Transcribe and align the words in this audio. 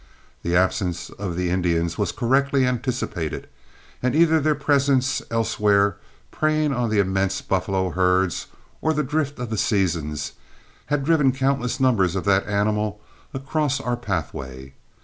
The 0.41 0.55
absence 0.57 1.11
of 1.11 1.35
the 1.35 1.51
Indians 1.51 1.95
was 1.95 2.11
correctly 2.11 2.65
anticipated, 2.65 3.47
and 4.01 4.15
either 4.15 4.39
their 4.39 4.55
presence 4.55 5.21
elsewhere, 5.29 5.97
preying 6.31 6.73
on 6.73 6.89
the 6.89 6.97
immense 6.97 7.39
buffalo 7.43 7.91
herds, 7.91 8.47
or 8.81 8.93
the 8.93 9.03
drift 9.03 9.37
of 9.37 9.51
the 9.51 9.59
seasons, 9.59 10.31
had 10.87 11.05
driven 11.05 11.31
countless 11.31 11.79
numbers 11.79 12.15
of 12.15 12.23
that 12.25 12.47
animal 12.47 12.99
across 13.35 13.79
our 13.79 13.95
pathway. 13.95 14.73